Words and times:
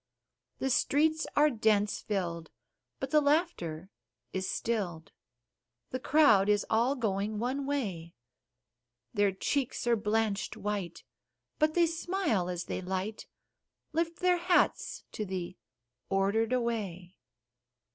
The 0.57 0.71
streets 0.71 1.27
are 1.35 1.51
dense 1.51 2.01
filled, 2.01 2.49
but 2.99 3.11
the 3.11 3.21
laughter 3.21 3.91
is 4.33 4.49
still'd 4.49 5.11
The 5.91 5.99
crowd 5.99 6.49
is 6.49 6.65
all 6.71 6.95
going 6.95 7.37
one 7.37 7.67
way; 7.67 8.15
Their 9.13 9.31
cheeks 9.31 9.85
are 9.85 9.95
blanched 9.95 10.57
white, 10.57 11.03
but 11.59 11.75
they 11.75 11.85
smile 11.85 12.49
as 12.49 12.63
they 12.63 12.81
light 12.81 13.27
Lift 13.93 14.21
their 14.21 14.37
hats 14.37 15.03
to 15.11 15.23
the 15.23 15.55
Ordered 16.09 16.51
away. 16.51 17.15